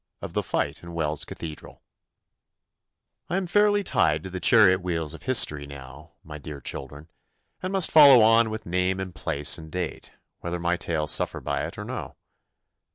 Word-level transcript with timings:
Of 0.19 0.33
the 0.33 0.41
Fight 0.41 0.81
in 0.81 0.95
Wells 0.95 1.25
Cathedral 1.25 1.83
I 3.29 3.37
am 3.37 3.45
fairly 3.45 3.83
tied 3.83 4.23
to 4.23 4.31
the 4.31 4.39
chariot 4.39 4.81
wheels 4.81 5.13
of 5.13 5.21
history 5.21 5.67
now, 5.67 6.15
my 6.23 6.39
dear 6.39 6.59
children, 6.59 7.11
and 7.61 7.71
must 7.71 7.91
follow 7.91 8.21
on 8.23 8.49
with 8.49 8.65
name 8.65 8.99
and 8.99 9.13
place 9.13 9.59
and 9.59 9.71
date, 9.71 10.13
whether 10.39 10.57
my 10.59 10.75
tale 10.75 11.05
suffer 11.05 11.39
by 11.39 11.67
it 11.67 11.77
or 11.77 11.85
no. 11.85 12.15